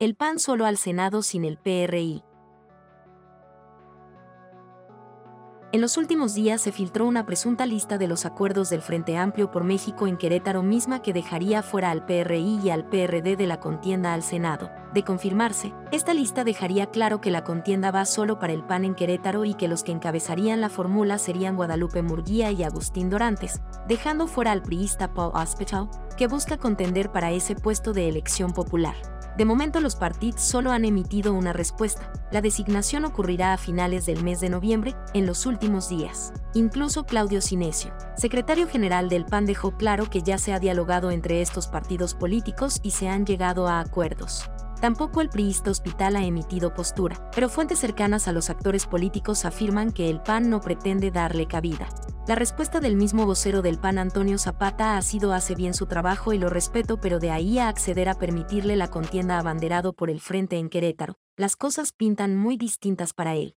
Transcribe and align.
el 0.00 0.14
PAN 0.14 0.38
solo 0.38 0.64
al 0.64 0.78
Senado 0.78 1.20
sin 1.20 1.44
el 1.44 1.58
PRI. 1.58 2.24
En 5.72 5.82
los 5.82 5.98
últimos 5.98 6.32
días 6.32 6.62
se 6.62 6.72
filtró 6.72 7.06
una 7.06 7.26
presunta 7.26 7.66
lista 7.66 7.98
de 7.98 8.08
los 8.08 8.24
acuerdos 8.24 8.70
del 8.70 8.80
Frente 8.80 9.18
Amplio 9.18 9.50
por 9.50 9.62
México 9.62 10.06
en 10.06 10.16
Querétaro 10.16 10.62
misma 10.62 11.02
que 11.02 11.12
dejaría 11.12 11.62
fuera 11.62 11.90
al 11.90 12.06
PRI 12.06 12.60
y 12.64 12.70
al 12.70 12.88
PRD 12.88 13.36
de 13.36 13.46
la 13.46 13.60
contienda 13.60 14.14
al 14.14 14.22
Senado. 14.22 14.70
De 14.94 15.04
confirmarse, 15.04 15.74
esta 15.92 16.14
lista 16.14 16.44
dejaría 16.44 16.86
claro 16.86 17.20
que 17.20 17.30
la 17.30 17.44
contienda 17.44 17.90
va 17.90 18.06
solo 18.06 18.38
para 18.38 18.54
el 18.54 18.64
PAN 18.64 18.86
en 18.86 18.94
Querétaro 18.94 19.44
y 19.44 19.52
que 19.52 19.68
los 19.68 19.84
que 19.84 19.92
encabezarían 19.92 20.62
la 20.62 20.70
fórmula 20.70 21.18
serían 21.18 21.56
Guadalupe 21.56 22.00
Murguía 22.00 22.50
y 22.50 22.64
Agustín 22.64 23.10
Dorantes, 23.10 23.60
dejando 23.86 24.26
fuera 24.26 24.52
al 24.52 24.62
priista 24.62 25.12
Paul 25.12 25.32
Hospital, 25.34 25.90
que 26.16 26.26
busca 26.26 26.56
contender 26.56 27.12
para 27.12 27.32
ese 27.32 27.54
puesto 27.54 27.92
de 27.92 28.08
elección 28.08 28.54
popular. 28.54 29.19
De 29.40 29.46
momento 29.46 29.80
los 29.80 29.96
partidos 29.96 30.42
solo 30.42 30.70
han 30.70 30.84
emitido 30.84 31.32
una 31.32 31.54
respuesta. 31.54 32.12
La 32.30 32.42
designación 32.42 33.06
ocurrirá 33.06 33.54
a 33.54 33.56
finales 33.56 34.04
del 34.04 34.22
mes 34.22 34.38
de 34.40 34.50
noviembre, 34.50 34.94
en 35.14 35.24
los 35.24 35.46
últimos 35.46 35.88
días. 35.88 36.34
Incluso 36.52 37.06
Claudio 37.06 37.40
Sinesio, 37.40 37.90
secretario 38.18 38.68
general 38.68 39.08
del 39.08 39.24
PAN, 39.24 39.46
dejó 39.46 39.78
claro 39.78 40.10
que 40.10 40.20
ya 40.20 40.36
se 40.36 40.52
ha 40.52 40.58
dialogado 40.58 41.10
entre 41.10 41.40
estos 41.40 41.68
partidos 41.68 42.12
políticos 42.12 42.80
y 42.82 42.90
se 42.90 43.08
han 43.08 43.24
llegado 43.24 43.66
a 43.66 43.80
acuerdos. 43.80 44.44
Tampoco 44.78 45.22
el 45.22 45.30
priista 45.30 45.70
hospital 45.70 46.16
ha 46.16 46.24
emitido 46.24 46.74
postura, 46.74 47.30
pero 47.34 47.48
fuentes 47.48 47.78
cercanas 47.78 48.28
a 48.28 48.32
los 48.32 48.50
actores 48.50 48.86
políticos 48.86 49.46
afirman 49.46 49.90
que 49.90 50.10
el 50.10 50.20
PAN 50.20 50.50
no 50.50 50.60
pretende 50.60 51.10
darle 51.10 51.46
cabida. 51.46 51.88
La 52.30 52.36
respuesta 52.36 52.78
del 52.78 52.94
mismo 52.94 53.26
vocero 53.26 53.60
del 53.60 53.80
PAN 53.80 53.98
Antonio 53.98 54.38
Zapata 54.38 54.96
ha 54.96 55.02
sido 55.02 55.32
hace 55.32 55.56
bien 55.56 55.74
su 55.74 55.86
trabajo 55.86 56.32
y 56.32 56.38
lo 56.38 56.48
respeto, 56.48 57.00
pero 57.00 57.18
de 57.18 57.32
ahí 57.32 57.58
a 57.58 57.66
acceder 57.66 58.08
a 58.08 58.14
permitirle 58.14 58.76
la 58.76 58.86
contienda 58.86 59.36
abanderado 59.36 59.94
por 59.94 60.10
el 60.10 60.20
frente 60.20 60.56
en 60.56 60.68
Querétaro, 60.68 61.16
las 61.36 61.56
cosas 61.56 61.90
pintan 61.90 62.36
muy 62.36 62.56
distintas 62.56 63.14
para 63.14 63.34
él. 63.34 63.56